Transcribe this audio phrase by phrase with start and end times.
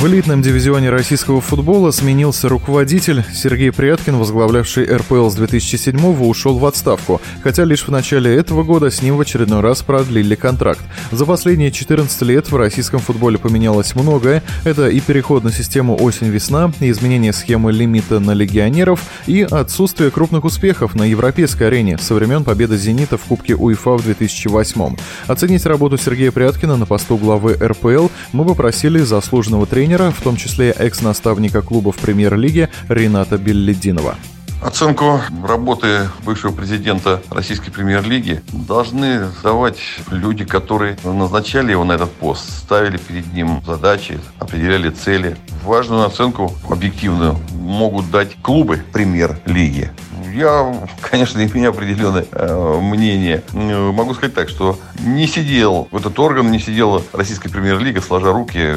[0.00, 3.22] В элитном дивизионе российского футбола сменился руководитель.
[3.34, 8.90] Сергей Пряткин, возглавлявший РПЛ с 2007-го, ушел в отставку, хотя лишь в начале этого года
[8.90, 10.80] с ним в очередной раз продлили контракт.
[11.12, 14.42] За последние 14 лет в российском футболе поменялось многое.
[14.64, 20.46] Это и переход на систему осень-весна, и изменение схемы лимита на легионеров, и отсутствие крупных
[20.46, 24.96] успехов на европейской арене со времен победы «Зенита» в Кубке УЕФА в 2008
[25.26, 30.36] Оценить работу Сергея Пряткина на посту главы РПЛ мы попросили заслуженного тренера тренера, в том
[30.36, 34.14] числе экс-наставника клубов премьер-лиги Рената Беллидинова.
[34.62, 39.78] Оценку работы бывшего президента Российской премьер-лиги должны давать
[40.12, 45.36] люди, которые назначали его на этот пост, ставили перед ним задачи, определяли цели.
[45.64, 49.90] Важную оценку, объективную, могут дать клубы премьер-лиги.
[50.32, 50.72] Я,
[51.10, 53.42] конечно, имею определенное э, мнение.
[53.52, 58.74] Могу сказать так, что не сидел этот орган, не сидела Российская премьер-лига, сложа руки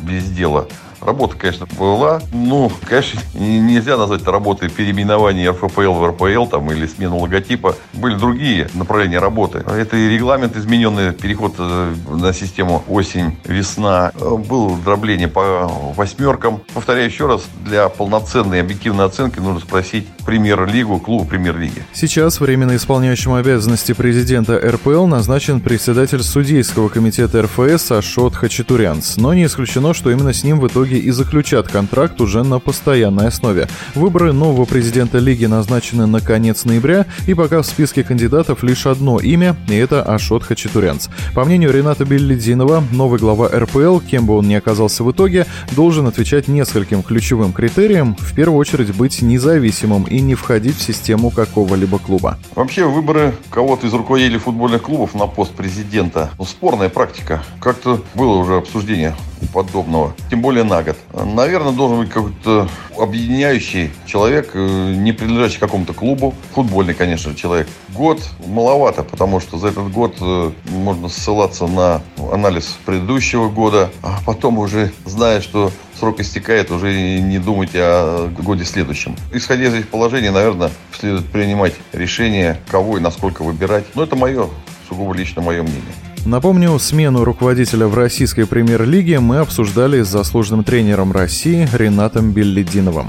[0.00, 0.68] без дела.
[1.04, 2.20] Работа, конечно, была.
[2.32, 7.74] Ну, конечно, нельзя назвать работой переименования РФПЛ в РПЛ там, или смену логотипа.
[7.92, 9.58] Были другие направления работы.
[9.58, 14.12] Это и регламент измененный, переход э, на систему осень-весна.
[14.48, 16.62] Было дробление по восьмеркам.
[16.72, 21.82] Повторяю еще раз, для полноценной объективной оценки нужно спросить премьер-лигу, клубу премьер-лиги.
[21.92, 29.16] Сейчас временно исполняющим обязанности президента РПЛ назначен председатель судейского комитета РФС Ашот Хачатурянц.
[29.16, 32.58] Но не исключено, что именно с ним в итоге итоге и заключат контракт уже на
[32.58, 33.68] постоянной основе.
[33.94, 39.18] Выборы нового президента лиги назначены на конец ноября, и пока в списке кандидатов лишь одно
[39.18, 41.08] имя, и это Ашот Хачатурянц.
[41.34, 46.06] По мнению Рената Беллидинова, новый глава РПЛ, кем бы он ни оказался в итоге, должен
[46.06, 51.98] отвечать нескольким ключевым критериям, в первую очередь быть независимым и не входить в систему какого-либо
[51.98, 52.38] клуба.
[52.54, 57.42] Вообще выборы кого-то из руководителей футбольных клубов на пост президента ну, спорная практика.
[57.60, 59.14] Как-то было уже обсуждение
[59.46, 60.96] подобного, тем более на год.
[61.12, 66.34] Наверное, должен быть какой-то объединяющий человек, э, не принадлежащий какому-то клубу.
[66.54, 67.68] Футбольный, конечно, человек.
[67.90, 74.18] Год маловато, потому что за этот год э, можно ссылаться на анализ предыдущего года, а
[74.24, 79.16] потом уже, зная, что срок истекает, уже не думать о годе следующем.
[79.32, 83.84] Исходя из этих положений, наверное, следует принимать решение, кого и насколько выбирать.
[83.94, 84.48] Но это мое,
[84.88, 85.94] сугубо лично мое мнение.
[86.24, 93.08] Напомню, смену руководителя в российской премьер-лиге мы обсуждали с заслуженным тренером России Ренатом Беллидиновым.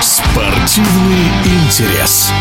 [0.00, 2.32] Спортивный интерес.